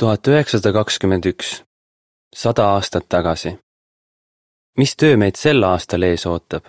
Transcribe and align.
tuhat 0.00 0.28
üheksasada 0.28 0.72
kakskümmend 0.72 1.24
üks, 1.28 1.48
sada 2.34 2.64
aastat 2.74 3.08
tagasi. 3.08 3.58
mis 4.78 4.96
töö 4.96 5.16
meid 5.16 5.36
sel 5.36 5.62
aastal 5.62 6.02
ees 6.08 6.22
ootab? 6.26 6.64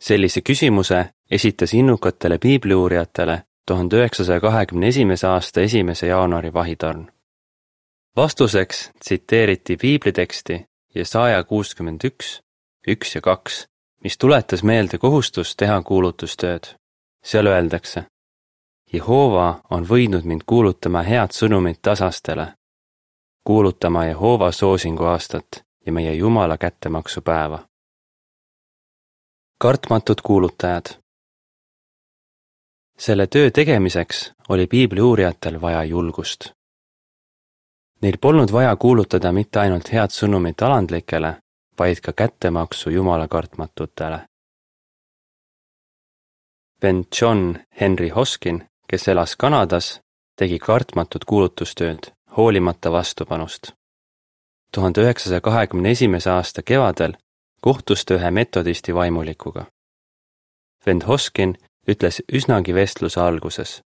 sellise 0.00 0.40
küsimuse 0.40 1.00
esitas 1.30 1.74
innukatele 1.74 2.38
piibliuurijatele 2.38 3.42
tuhande 3.66 3.96
üheksasaja 3.96 4.40
kahekümne 4.40 4.86
esimese 4.86 5.26
aasta 5.26 5.60
esimese 5.60 6.06
jaanuari 6.06 6.52
vahitorn. 6.54 7.10
vastuseks 8.16 8.90
tsiteeriti 9.00 9.76
piibliteksti 9.76 10.66
Jesaja 10.94 11.44
kuuskümmend 11.44 12.04
üks, 12.04 12.40
üks 12.88 13.14
ja 13.14 13.20
kaks, 13.20 13.66
mis 14.04 14.18
tuletas 14.18 14.62
meelde 14.62 14.98
kohustust 14.98 15.56
teha 15.56 15.82
kuulutustööd. 15.82 16.64
seal 17.24 17.46
öeldakse 17.46 18.04
Jehova 18.92 19.60
on 19.70 19.84
võidnud 19.88 20.24
mind 20.24 20.42
kuulutama 20.46 21.02
head 21.02 21.34
sõnumit 21.36 21.78
tasastele, 21.82 22.52
kuulutama 23.44 24.04
Jehova 24.04 24.52
soosingu 24.52 25.04
aastat 25.04 25.64
ja 25.86 25.92
meie 25.92 26.14
Jumala 26.14 26.58
kättemaksu 26.58 27.20
päeva. 27.20 27.58
kartmatud 29.58 30.20
kuulutajad 30.22 30.98
selle 32.98 33.26
töö 33.26 33.50
tegemiseks 33.50 34.32
oli 34.48 34.66
piibli 34.66 35.00
uurijatel 35.00 35.60
vaja 35.60 35.84
julgust. 35.84 36.50
Neil 38.02 38.16
polnud 38.20 38.52
vaja 38.52 38.76
kuulutada 38.76 39.32
mitte 39.32 39.60
ainult 39.60 39.92
head 39.92 40.10
sõnumit 40.14 40.62
alandlikele, 40.62 41.36
vaid 41.78 42.00
ka 42.00 42.12
kättemaksu 42.12 42.90
Jumala 42.90 43.28
kartmatutele. 43.28 44.20
vend 46.82 47.04
John 47.20 47.58
Henry 47.80 48.08
Hoskin 48.08 48.68
kes 48.90 49.08
elas 49.08 49.36
Kanadas, 49.36 50.00
tegi 50.36 50.58
kartmatut 50.58 51.24
kuulutustööd, 51.24 51.98
hoolimata 52.36 52.92
vastupanust. 52.92 53.72
tuhande 54.74 55.00
üheksasaja 55.00 55.40
kahekümne 55.40 55.90
esimese 55.90 56.30
aasta 56.30 56.62
kevadel 56.62 57.12
kohtus 57.60 58.04
ta 58.04 58.14
ühe 58.14 58.30
metodisti 58.30 58.94
vaimulikuga. 58.94 59.66
vend 60.86 61.02
Hoskin 61.02 61.58
ütles 61.88 62.22
üsnagi 62.32 62.74
vestluse 62.74 63.20
alguses. 63.20 63.82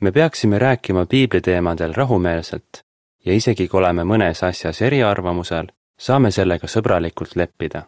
me 0.00 0.12
peaksime 0.12 0.58
rääkima 0.58 1.06
piibliteemadel 1.06 1.94
rahumeelselt 1.94 2.82
ja 3.24 3.34
isegi 3.34 3.68
kui 3.68 3.78
oleme 3.78 4.02
mõnes 4.02 4.46
asjas 4.46 4.82
eriarvamusel, 4.82 5.66
saame 5.98 6.30
sellega 6.30 6.66
sõbralikult 6.66 7.36
leppida. 7.36 7.82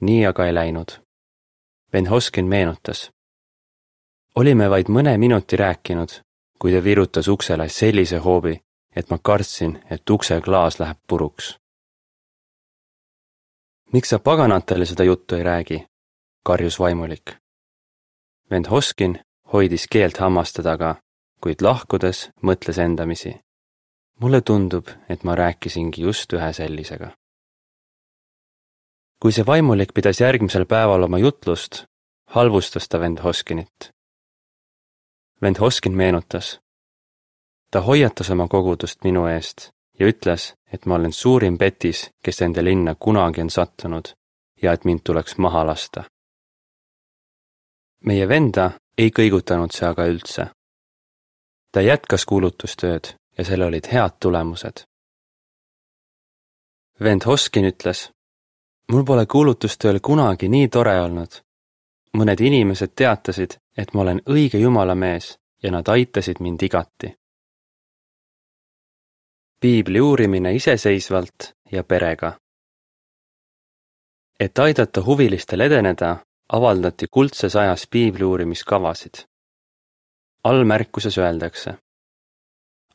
nii 0.00 0.26
aga 0.26 0.46
ei 0.46 0.54
läinud. 0.54 0.90
vend 1.92 2.08
Hoskin 2.08 2.46
meenutas 2.46 3.10
olime 4.36 4.70
vaid 4.70 4.88
mõne 4.88 5.18
minuti 5.18 5.56
rääkinud, 5.56 6.20
kui 6.58 6.72
ta 6.72 6.84
virutas 6.84 7.28
uksele 7.28 7.68
sellise 7.68 8.18
hoobi, 8.18 8.60
et 8.96 9.10
ma 9.10 9.18
kartsin, 9.22 9.78
et 9.90 10.10
ukse 10.10 10.40
klaas 10.40 10.78
läheb 10.80 10.98
puruks. 11.06 11.56
miks 13.92 14.08
sa 14.08 14.18
paganatele 14.18 14.86
seda 14.86 15.04
juttu 15.04 15.34
ei 15.34 15.42
räägi? 15.42 15.86
karjus 16.44 16.78
vaimulik. 16.78 17.36
vend 18.50 18.66
Hoskin 18.70 19.20
hoidis 19.52 19.86
keelt 19.90 20.16
hammaste 20.16 20.62
taga, 20.62 20.96
kuid 21.40 21.62
lahkudes 21.62 22.30
mõtles 22.42 22.78
endamisi. 22.78 23.40
mulle 24.20 24.40
tundub, 24.40 24.88
et 25.08 25.24
ma 25.24 25.34
rääkisingi 25.34 26.02
just 26.02 26.32
ühe 26.32 26.52
sellisega. 26.52 27.10
kui 29.22 29.32
see 29.32 29.46
vaimulik 29.46 29.94
pidas 29.94 30.20
järgmisel 30.20 30.66
päeval 30.66 31.02
oma 31.02 31.18
jutlust, 31.18 31.84
halvustas 32.26 32.88
ta 32.88 33.00
vend 33.00 33.18
Hoskinit 33.18 33.90
vend 35.42 35.56
Hoskin 35.60 35.96
meenutas. 35.96 36.60
ta 37.70 37.80
hoiatas 37.80 38.30
oma 38.30 38.48
kogudust 38.48 39.04
minu 39.04 39.26
eest 39.26 39.70
ja 39.98 40.06
ütles, 40.06 40.54
et 40.72 40.86
ma 40.86 40.94
olen 40.94 41.12
suurim 41.12 41.58
petis, 41.58 42.10
kes 42.24 42.40
nende 42.40 42.64
linna 42.64 42.94
kunagi 42.94 43.40
on 43.40 43.50
sattunud 43.50 44.08
ja 44.62 44.72
et 44.72 44.84
mind 44.84 45.00
tuleks 45.04 45.38
maha 45.38 45.66
lasta. 45.66 46.04
meie 48.04 48.28
venda 48.28 48.70
ei 48.98 49.10
kõigutanud 49.10 49.72
see 49.72 49.88
aga 49.88 50.06
üldse. 50.06 50.46
ta 51.72 51.80
jätkas 51.80 52.26
kuulutustööd 52.26 53.14
ja 53.38 53.44
sellel 53.44 53.68
olid 53.68 53.86
head 53.92 54.12
tulemused. 54.20 54.84
vend 57.00 57.22
Hoskin 57.26 57.64
ütles, 57.64 58.10
mul 58.92 59.04
pole 59.04 59.26
kuulutustööl 59.26 60.00
kunagi 60.00 60.48
nii 60.48 60.68
tore 60.68 61.00
olnud 61.00 61.42
mõned 62.16 62.40
inimesed 62.40 62.94
teatasid, 62.96 63.56
et 63.76 63.94
ma 63.94 64.02
olen 64.02 64.22
õige 64.26 64.58
jumala 64.58 64.94
mees 64.94 65.39
ja 65.62 65.70
nad 65.70 65.88
aitasid 65.88 66.36
mind 66.40 66.62
igati. 66.62 67.16
piibli 69.60 70.00
uurimine 70.00 70.54
iseseisvalt 70.54 71.52
ja 71.72 71.84
perega. 71.84 72.32
et 74.40 74.58
aidata 74.58 75.02
huvilistel 75.04 75.60
edeneda, 75.60 76.16
avaldati 76.52 77.06
kuldses 77.10 77.56
ajas 77.56 77.86
piibli 77.90 78.24
uurimiskavasid. 78.24 79.14
allmärkuses 80.44 81.18
öeldakse. 81.18 81.74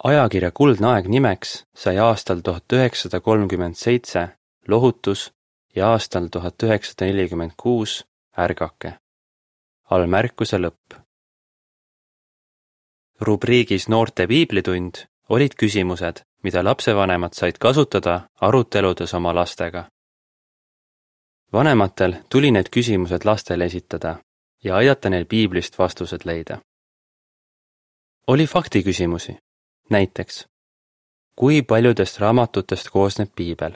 ajakirja 0.03 0.51
Kuldne 0.51 0.87
aeg 0.87 1.07
nimeks 1.07 1.65
sai 1.75 1.97
aastal 1.97 2.39
tuhat 2.39 2.73
üheksasada 2.73 3.19
kolmkümmend 3.19 3.75
seitse 3.75 4.27
Lohutus 4.67 5.33
ja 5.75 5.91
aastal 5.91 6.27
tuhat 6.27 6.63
üheksasada 6.63 7.05
nelikümmend 7.05 7.51
kuus 7.57 8.05
Ärgake 8.37 9.05
all 9.89 10.07
märkuse 10.09 10.57
lõpp. 10.57 11.04
Rubriigis 13.21 13.87
Noorte 13.87 14.27
piiblitund 14.27 14.95
olid 15.29 15.55
küsimused, 15.57 16.21
mida 16.43 16.63
lapsevanemad 16.63 17.33
said 17.33 17.57
kasutada 17.59 18.29
aruteludes 18.41 19.13
oma 19.13 19.35
lastega. 19.35 19.89
vanematel 21.53 22.13
tuli 22.29 22.51
need 22.51 22.69
küsimused 22.71 23.25
lastele 23.25 23.65
esitada 23.65 24.15
ja 24.63 24.75
aidata 24.75 25.09
neil 25.09 25.25
piiblist 25.25 25.79
vastused 25.79 26.21
leida. 26.25 26.57
oli 28.27 28.47
faktiküsimusi, 28.47 29.37
näiteks 29.89 30.45
kui 31.35 31.61
paljudest 31.61 32.19
raamatutest 32.19 32.89
koosneb 32.89 33.29
piibel? 33.35 33.71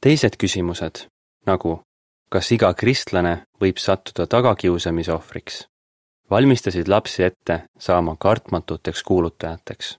teised 0.00 0.36
küsimused, 0.38 1.06
nagu 1.46 1.82
kas 2.28 2.52
iga 2.52 2.74
kristlane 2.74 3.46
võib 3.60 3.78
sattuda 3.78 4.26
tagakiusamise 4.26 5.12
ohvriks, 5.12 5.66
valmistasid 6.30 6.88
lapsi 6.88 7.22
ette 7.22 7.62
saama 7.78 8.16
kartmatuteks 8.18 9.02
kuulutajateks. 9.02 9.98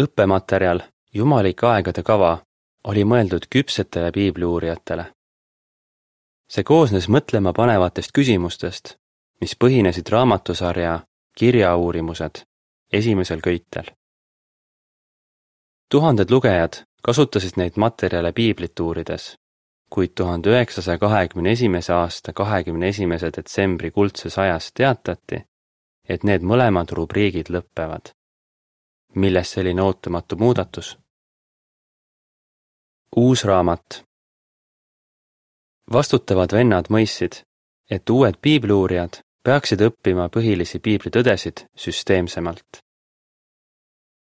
õppematerjal 0.00 0.80
Jumalike 1.14 1.66
aegade 1.66 2.02
kava 2.02 2.38
oli 2.84 3.04
mõeldud 3.04 3.46
küpsetele 3.50 4.12
piibliuurijatele. 4.12 5.04
see 6.48 6.64
koosnes 6.64 7.08
mõtlemapanevatest 7.08 8.10
küsimustest, 8.12 8.94
mis 9.40 9.56
põhinesid 9.64 10.08
raamatusarja 10.10 11.00
Kirjauurimused 11.38 12.42
esimesel 12.92 13.40
köitel. 13.40 13.84
tuhanded 15.90 16.30
lugejad 16.30 16.84
kasutasid 17.02 17.56
neid 17.56 17.72
materjale 17.76 18.32
piiblit 18.32 18.80
uurides 18.80 19.34
kuid 19.94 20.10
tuhande 20.14 20.50
üheksasaja 20.50 20.98
kahekümne 20.98 21.50
esimese 21.50 21.92
aasta 21.92 22.32
kahekümne 22.32 22.88
esimese 22.88 23.30
detsembri 23.36 23.90
kuldses 23.90 24.38
ajas 24.38 24.72
teatati, 24.74 25.38
et 26.08 26.24
need 26.24 26.42
mõlemad 26.42 26.90
rubriigid 26.98 27.52
lõppevad. 27.54 28.10
millest 29.14 29.54
selline 29.54 29.82
ootamatu 29.82 30.36
muudatus? 30.36 30.98
uus 33.16 33.44
raamat 33.44 34.02
vastutavad 35.92 36.52
vennad 36.52 36.90
mõistsid, 36.90 37.42
et 37.90 38.10
uued 38.10 38.34
piibliuurijad 38.42 39.22
peaksid 39.44 39.80
õppima 39.80 40.28
põhilisi 40.28 40.78
piiblitõdesid 40.78 41.66
süsteemsemalt. 41.76 42.82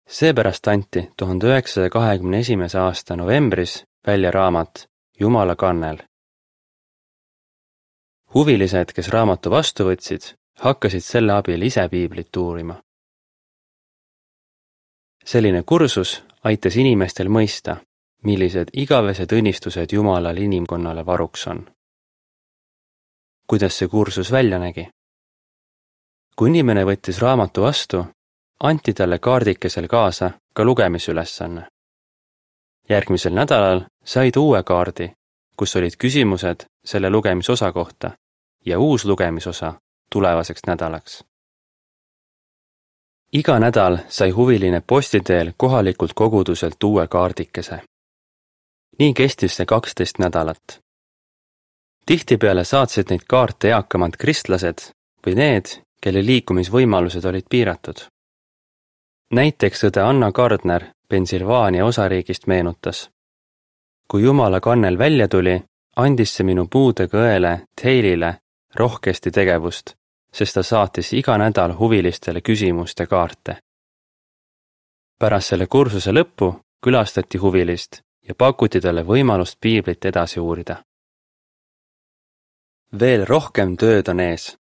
seepärast 0.09 0.67
anti 0.67 1.09
tuhande 1.17 1.47
üheksasaja 1.47 1.89
kahekümne 1.89 2.39
esimese 2.39 2.79
aasta 2.79 3.15
novembris 3.15 3.83
välja 4.07 4.31
raamat 4.31 4.89
Jumala 5.19 5.55
kannel. 5.55 5.97
huvilised, 8.33 8.91
kes 8.95 9.07
raamatu 9.07 9.51
vastu 9.51 9.85
võtsid, 9.87 10.33
hakkasid 10.59 11.03
selle 11.03 11.33
abil 11.33 11.61
ise 11.61 11.87
piiblit 11.89 12.35
uurima. 12.37 12.75
selline 15.25 15.63
kursus 15.63 16.23
aitas 16.43 16.75
inimestel 16.75 17.29
mõista, 17.31 17.77
millised 18.23 18.73
igavesed 18.73 19.31
õnnistused 19.31 19.93
Jumalal 19.93 20.37
inimkonnale 20.37 21.05
varuks 21.05 21.47
on. 21.47 21.63
kuidas 23.47 23.77
see 23.77 23.87
kursus 23.87 24.31
välja 24.31 24.59
nägi? 24.59 24.89
kui 26.35 26.49
inimene 26.49 26.83
võttis 26.83 27.21
raamatu 27.21 27.61
vastu, 27.61 28.05
anti 28.59 28.93
talle 28.93 29.19
kaardikesel 29.19 29.87
kaasa 29.87 30.31
ka 30.53 30.63
lugemisülesanne 30.63 31.67
järgmisel 32.89 33.33
nädalal 33.33 33.81
sai 34.05 34.31
ta 34.31 34.39
uue 34.39 34.63
kaardi, 34.63 35.11
kus 35.57 35.75
olid 35.75 35.97
küsimused 35.97 36.65
selle 36.85 37.09
lugemisosa 37.09 37.71
kohta 37.71 38.11
ja 38.65 38.79
uus 38.79 39.05
lugemisosa 39.05 39.73
tulevaseks 40.11 40.61
nädalaks 40.67 41.23
iga 43.35 43.59
nädal 43.59 43.97
sai 44.07 44.29
huviline 44.29 44.81
posti 44.87 45.19
teel 45.19 45.51
kohalikult 45.57 46.13
koguduselt 46.15 46.83
uue 46.83 47.07
kaardikese. 47.07 47.81
nii 48.99 49.13
kestis 49.13 49.55
see 49.55 49.65
kaksteist 49.65 50.19
nädalat. 50.19 50.79
tihtipeale 52.05 52.63
saatsid 52.63 53.09
neid 53.09 53.25
kaarte 53.27 53.67
eakamad 53.67 54.15
kristlased 54.17 54.79
või 55.27 55.35
need, 55.35 55.65
kelle 56.01 56.25
liikumisvõimalused 56.25 57.25
olid 57.25 57.45
piiratud. 57.49 57.99
näiteks 59.31 59.83
õde 59.83 60.01
Anna 60.01 60.31
Gardner 60.31 60.85
Pennsylvania 61.09 61.85
osariigist 61.85 62.47
meenutas. 62.47 63.09
Kui 64.11 64.23
Jumala 64.23 64.59
kannel 64.59 64.97
välja 64.97 65.27
tuli, 65.27 65.61
andis 65.95 66.35
see 66.35 66.45
minu 66.45 66.67
puudega 66.71 67.17
õele 67.17 67.53
Taylile 67.81 68.35
rohkesti 68.75 69.31
tegevust, 69.31 69.95
sest 70.33 70.53
ta 70.53 70.63
saatis 70.63 71.13
iga 71.13 71.37
nädal 71.37 71.77
huvilistele 71.79 72.41
küsimuste 72.41 73.05
kaarte. 73.07 73.57
pärast 75.19 75.47
selle 75.47 75.67
kursuse 75.67 76.11
lõppu 76.11 76.53
külastati 76.83 77.37
huvilist 77.37 78.01
ja 78.27 78.35
pakuti 78.35 78.81
talle 78.81 79.03
võimalust 79.03 79.57
piiblit 79.61 80.05
edasi 80.05 80.39
uurida. 80.39 80.83
veel 82.99 83.25
rohkem 83.25 83.77
tööd 83.77 84.09
on 84.09 84.19
ees. 84.19 84.57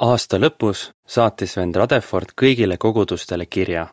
aasta 0.00 0.38
lõpus 0.38 0.90
saatis 1.06 1.56
vend 1.56 1.76
Rutherford 1.76 2.32
kõigile 2.42 2.76
kogudustele 2.78 3.46
kirja. 3.46 3.88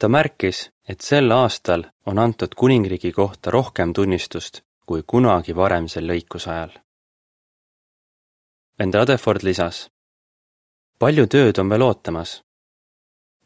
Ta 0.00 0.08
märkis, 0.08 0.70
et 0.88 1.00
sel 1.00 1.30
aastal 1.30 1.84
on 2.06 2.18
antud 2.18 2.56
kuningriigi 2.56 3.12
kohta 3.12 3.50
rohkem 3.50 3.92
tunnistust 3.92 4.62
kui 4.86 5.02
kunagi 5.06 5.56
varem 5.56 5.88
sel 5.88 6.08
lõikusajal 6.10 6.72
vend 8.80 8.94
Rutherford 8.96 9.42
lisas. 9.44 9.90
palju 10.98 11.26
tööd 11.26 11.58
on 11.60 11.68
veel 11.68 11.82
ootamas. 11.84 12.42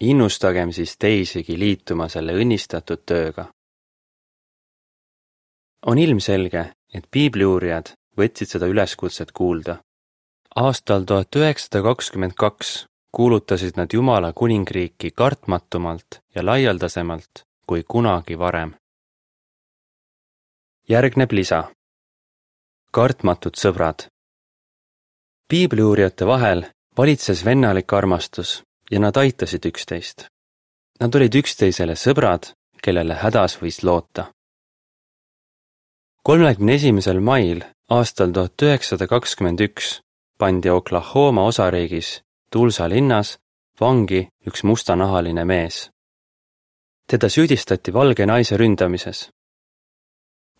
innustagem 0.00 0.72
siis 0.72 0.96
teisigi 0.98 1.58
liituma 1.58 2.08
selle 2.08 2.32
õnnistatud 2.32 3.02
tööga. 3.06 3.44
on 5.86 5.98
ilmselge, 5.98 6.72
et 6.94 7.10
piibliuurijad 7.10 7.92
võtsid 8.18 8.46
seda 8.46 8.66
üleskutset 8.66 9.32
kuulda. 9.32 9.76
aastal 10.54 11.02
tuhat 11.04 11.36
üheksasada 11.36 11.82
kakskümmend 11.82 12.34
kaks 12.38 12.86
kuulutasid 13.14 13.76
nad 13.76 13.88
Jumala 13.92 14.32
kuningriiki 14.32 15.10
kartmatumalt 15.10 16.20
ja 16.34 16.46
laialdasemalt 16.46 17.44
kui 17.66 17.84
kunagi 17.88 18.38
varem. 18.38 18.74
järgneb 20.88 21.32
lisa. 21.32 21.60
kartmatud 22.92 23.54
sõbrad 23.54 24.08
piibliuurijate 25.48 26.26
vahel 26.26 26.64
valitses 26.98 27.44
vennalik 27.44 27.92
armastus 27.92 28.62
ja 28.90 29.00
nad 29.00 29.16
aitasid 29.16 29.64
üksteist. 29.70 30.26
Nad 31.00 31.14
olid 31.14 31.34
üksteisele 31.34 31.94
sõbrad, 31.94 32.50
kellele 32.82 33.14
hädas 33.14 33.58
võis 33.62 33.82
loota. 33.82 34.24
kolmekümne 36.22 36.74
esimesel 36.74 37.20
mail 37.20 37.64
aastal 37.90 38.32
tuhat 38.32 38.62
üheksasada 38.62 39.06
kakskümmend 39.06 39.60
üks 39.60 40.00
pandi 40.38 40.70
Oklahoma 40.70 41.44
osariigis 41.44 42.24
Tulsa 42.50 42.88
linnas 42.88 43.38
vangi 43.80 44.28
üks 44.46 44.64
mustanahaline 44.64 45.44
mees. 45.44 45.90
teda 47.10 47.28
süüdistati 47.28 47.92
valge 47.92 48.26
naise 48.26 48.56
ründamises. 48.56 49.30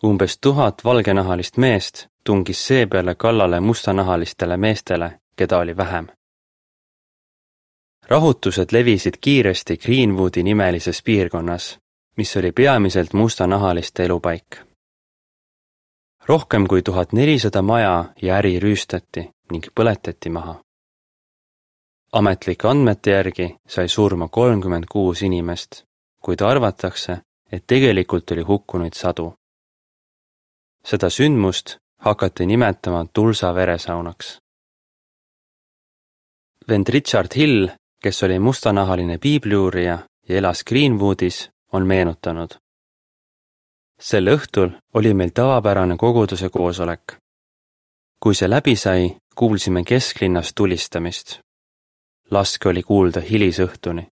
umbes 0.03 0.37
tuhat 0.41 0.81
valgenahalist 0.85 1.57
meest 1.57 2.07
tungis 2.23 2.67
seepeale 2.67 3.15
kallale 3.15 3.59
mustanahalistele 3.59 4.57
meestele, 4.57 5.19
keda 5.35 5.57
oli 5.57 5.77
vähem. 5.77 6.07
rahutused 8.07 8.67
levisid 8.71 9.13
kiiresti 9.21 9.77
Greenwoodi 9.77 10.43
nimelises 10.43 11.03
piirkonnas, 11.03 11.79
mis 12.17 12.37
oli 12.37 12.51
peamiselt 12.51 13.13
mustanahaliste 13.13 14.05
elupaik. 14.05 14.57
rohkem 16.25 16.67
kui 16.67 16.81
tuhat 16.81 17.13
nelisada 17.13 17.61
maja 17.61 18.05
ja 18.21 18.37
äri 18.37 18.59
rüüstati 18.59 19.31
ning 19.51 19.65
põletati 19.79 20.29
maha. 20.29 20.64
Ametlike 22.15 22.67
andmete 22.67 23.11
järgi 23.11 23.47
sai 23.67 23.89
surma 23.89 24.27
kolmkümmend 24.27 24.85
kuus 24.91 25.21
inimest, 25.21 25.83
kuid 26.23 26.41
arvatakse, 26.41 27.17
et 27.51 27.63
tegelikult 27.67 28.31
oli 28.31 28.41
hukkunuid 28.41 28.93
sadu. 28.93 29.33
seda 30.85 31.09
sündmust 31.09 31.77
hakati 31.99 32.45
nimetama 32.45 33.05
Tulsa 33.13 33.55
veresaunaks. 33.55 34.37
vend 36.69 36.87
Richard 36.87 37.35
Hill, 37.35 37.67
kes 38.03 38.23
oli 38.23 38.39
mustanahaline 38.39 39.17
piibliuurija 39.17 39.99
ja 40.29 40.37
elas 40.37 40.63
Greenwoodis, 40.63 41.49
on 41.71 41.87
meenutanud. 41.87 42.49
sel 43.99 44.27
õhtul 44.27 44.69
oli 44.93 45.13
meil 45.13 45.29
tavapärane 45.29 45.97
koguduse 45.97 46.49
koosolek. 46.49 47.17
kui 48.23 48.35
see 48.35 48.49
läbi 48.49 48.75
sai, 48.75 49.17
kuulsime 49.35 49.83
kesklinnas 49.83 50.53
tulistamist. 50.55 51.44
Laske 52.31 52.69
oli 52.69 52.83
kuulda 52.83 53.21
hilisõhtuni. 53.21 54.07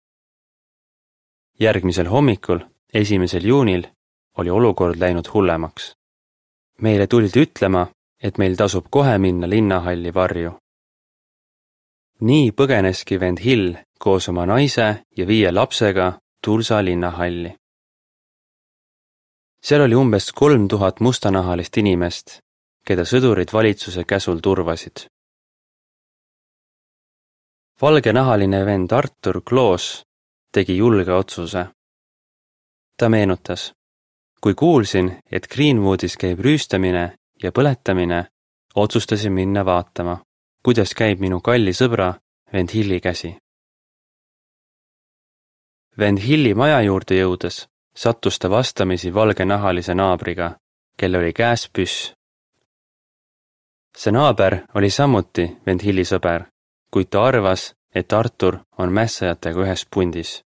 järgmisel 1.59 2.07
hommikul, 2.07 2.59
esimesel 2.93 3.45
juunil, 3.45 3.87
oli 4.37 4.49
olukord 4.49 4.99
läinud 4.99 5.27
hullemaks 5.33 5.95
meile 6.81 7.07
tuldi 7.07 7.45
ütlema, 7.45 7.85
et 8.23 8.37
meil 8.37 8.57
tasub 8.57 8.89
kohe 8.89 9.17
minna 9.17 9.49
linnahalli 9.49 10.13
varju. 10.13 10.51
nii 12.21 12.51
põgeneski 12.57 13.19
vend 13.19 13.39
Hill 13.41 13.73
koos 13.99 14.29
oma 14.29 14.45
naise 14.45 14.87
ja 15.17 15.27
viie 15.27 15.51
lapsega 15.51 16.19
Tulsa 16.43 16.83
linnahalli. 16.85 17.55
seal 19.63 19.81
oli 19.81 19.95
umbes 19.95 20.31
kolm 20.31 20.67
tuhat 20.67 20.99
mustanahalist 20.99 21.77
inimest, 21.77 22.39
keda 22.85 23.05
sõdurid 23.05 23.53
valitsuse 23.53 24.03
käsul 24.03 24.39
turvasid. 24.39 25.10
Valgenahaline 27.81 28.65
vend 28.65 28.91
Artur 28.91 29.41
Kloos 29.41 30.03
tegi 30.53 30.77
julge 30.77 31.13
otsuse. 31.13 31.65
ta 32.97 33.09
meenutas 33.09 33.73
kui 34.41 34.53
kuulsin, 34.55 35.19
et 35.31 35.47
Greenwoodis 35.47 36.17
käib 36.17 36.39
rüüstamine 36.39 37.11
ja 37.43 37.51
põletamine, 37.51 38.25
otsustasin 38.75 39.33
minna 39.33 39.65
vaatama, 39.65 40.17
kuidas 40.65 40.93
käib 40.97 41.19
minu 41.21 41.41
kalli 41.41 41.73
sõbra 41.73 42.13
vend 42.53 42.69
Hilli 42.73 42.99
käsi. 42.99 43.35
vend 45.97 46.19
Hilli 46.19 46.53
maja 46.53 46.81
juurde 46.81 47.15
jõudes 47.15 47.67
sattus 47.95 48.39
ta 48.39 48.49
vastamisi 48.49 49.13
valgenahalise 49.13 49.95
naabriga, 49.95 50.55
kellel 50.97 51.21
oli 51.21 51.33
käes 51.33 51.69
püss. 51.73 52.13
see 53.97 54.11
naaber 54.11 54.61
oli 54.73 54.89
samuti 54.89 55.57
vend 55.65 55.83
Hilli 55.83 56.05
sõber, 56.05 56.50
kuid 56.91 57.07
ta 57.09 57.23
arvas, 57.23 57.75
et 57.95 58.13
Artur 58.13 58.57
on 58.77 58.91
mässajatega 58.91 59.59
ühes 59.65 59.85
pundis. 59.93 60.43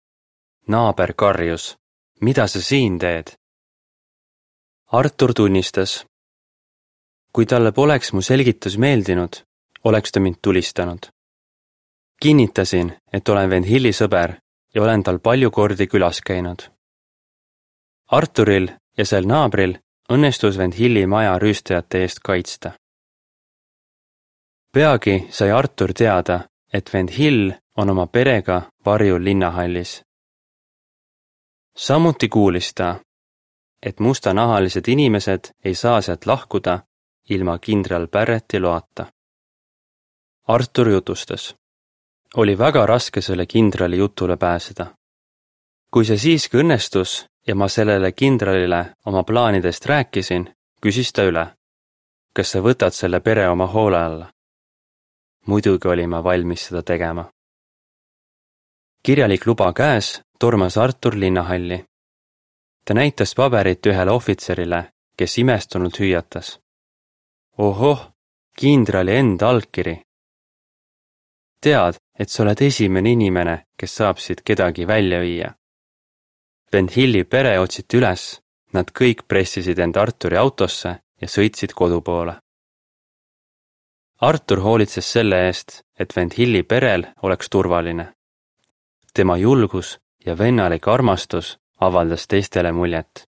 naaber 0.69 1.13
karjus, 1.15 1.77
mida 2.21 2.47
sa 2.47 2.61
siin 2.61 2.99
teed? 2.99 3.33
Artur 4.93 5.35
tunnistas. 5.35 6.07
kui 7.33 7.47
talle 7.47 7.73
poleks 7.73 8.13
mu 8.13 8.23
selgitus 8.23 8.79
meeldinud, 8.79 9.33
oleks 9.85 10.13
ta 10.13 10.21
mind 10.21 10.37
tulistanud. 10.43 10.99
kinnitasin, 12.23 12.93
et 13.13 13.29
olen 13.29 13.51
vend 13.51 13.65
Hilli 13.65 13.93
sõber 13.93 14.35
ja 14.75 14.83
olen 14.83 15.03
tal 15.03 15.19
palju 15.19 15.51
kordi 15.51 15.87
külas 15.87 16.21
käinud. 16.21 16.63
Arturil 18.11 18.69
ja 18.99 19.05
sel 19.05 19.27
naabril 19.27 19.79
õnnestus 20.11 20.59
vend 20.59 20.75
Hilli 20.79 21.07
maja 21.07 21.39
rüüstajate 21.39 22.03
eest 22.03 22.21
kaitsta. 22.25 22.73
Peagi 24.73 25.27
sai 25.31 25.51
Artur 25.51 25.93
teada, 25.93 26.41
et 26.73 26.93
vend 26.93 27.11
Hill 27.19 27.53
on 27.77 27.91
oma 27.91 28.07
perega 28.07 28.63
varjul 28.85 29.25
linnahallis. 29.25 30.03
samuti 31.77 32.29
kuulis 32.29 32.75
ta, 32.75 32.97
et 33.83 34.01
mustanahalised 34.01 34.89
inimesed 34.89 35.41
ei 35.65 35.75
saa 35.75 36.01
sealt 36.01 36.27
lahkuda 36.27 36.79
ilma 37.31 37.59
kindral 37.59 38.07
Barretti 38.07 38.61
loata. 38.61 39.07
Artur 40.49 40.89
jutustas. 40.89 41.55
oli 42.37 42.59
väga 42.59 42.87
raske 42.87 43.21
selle 43.21 43.47
kindrali 43.47 43.97
jutule 43.99 44.37
pääseda. 44.37 44.87
kui 45.91 46.05
see 46.05 46.17
siiski 46.17 46.57
õnnestus 46.57 47.27
ja 47.47 47.55
ma 47.55 47.69
sellele 47.69 48.13
kindralile 48.13 48.95
oma 49.07 49.23
plaanidest 49.25 49.87
rääkisin, 49.87 50.55
küsis 50.81 51.13
ta 51.13 51.23
üle. 51.23 51.47
kas 52.33 52.51
sa 52.51 52.59
võtad 52.59 52.91
selle 52.91 53.21
pere 53.21 53.49
oma 53.49 53.67
hoole 53.67 53.99
alla? 53.99 54.33
Muidugi 55.47 55.89
olin 55.89 56.11
ma 56.11 56.25
valmis 56.25 56.67
seda 56.67 56.83
tegema. 56.83 57.25
kirjalik 59.03 59.47
luba 59.47 59.73
käes 59.73 60.21
tormas 60.39 60.77
Artur 60.77 61.15
linnahalli 61.15 61.85
ta 62.85 62.95
näitas 62.95 63.35
paberit 63.35 63.87
ühele 63.87 64.11
ohvitserile, 64.11 64.85
kes 65.17 65.39
imestunult 65.39 65.99
hüüatas. 66.01 66.61
ohoh, 67.59 68.13
kindrali 68.59 69.17
enda 69.17 69.49
allkiri. 69.49 70.01
tead, 71.61 71.95
et 72.19 72.29
sa 72.29 72.43
oled 72.43 72.61
esimene 72.61 73.11
inimene, 73.11 73.57
kes 73.79 73.97
saab 73.97 74.19
siit 74.19 74.43
kedagi 74.45 74.87
välja 74.87 75.21
viia. 75.21 75.55
vend 76.73 76.91
Hilli 76.97 77.25
pere 77.25 77.59
otsiti 77.59 77.97
üles, 77.97 78.41
nad 78.73 78.91
kõik 78.91 79.23
pressisid 79.29 79.79
end 79.79 79.97
Arturi 79.97 80.37
autosse 80.37 80.89
ja 81.21 81.29
sõitsid 81.29 81.73
kodu 81.75 82.01
poole. 82.01 82.35
Artur 84.23 84.61
hoolitses 84.61 85.13
selle 85.13 85.39
eest, 85.47 85.81
et 85.99 86.13
vend 86.17 86.31
Hilli 86.39 86.63
perel 86.63 87.03
oleks 87.23 87.51
turvaline. 87.51 88.13
tema 89.15 89.37
julgus 89.37 89.99
ja 90.27 90.39
vennalik 90.39 90.89
armastus 90.89 91.59
avaldas 91.81 92.27
teistele 92.29 92.73
muljet. 92.73 93.25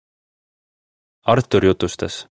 Artur 1.26 1.66
jutustas. 1.66 2.28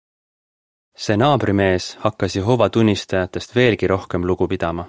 see 0.96 1.16
naabrimees 1.16 1.96
hakkas 1.98 2.36
Jehova 2.36 2.70
tunnistajatest 2.70 3.54
veelgi 3.54 3.86
rohkem 3.86 4.26
lugu 4.26 4.48
pidama. 4.48 4.88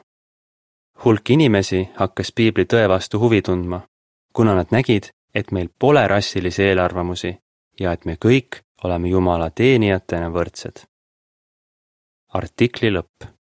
hulk 1.06 1.30
inimesi 1.30 1.90
hakkas 1.96 2.32
piibli 2.32 2.66
tõe 2.66 2.90
vastu 2.90 3.20
huvi 3.20 3.42
tundma, 3.42 3.82
kuna 4.34 4.56
nad 4.56 4.68
nägid, 4.72 5.10
et 5.36 5.52
meil 5.52 5.70
pole 5.80 6.08
rassilisi 6.08 6.64
eelarvamusi 6.64 7.38
ja 7.80 7.92
et 7.92 8.06
me 8.06 8.18
kõik 8.26 8.62
oleme 8.84 9.08
Jumala 9.08 9.50
teenijatena 9.50 10.30
võrdsed. 10.30 10.86
artikli 12.34 12.92
lõpp 12.92 13.43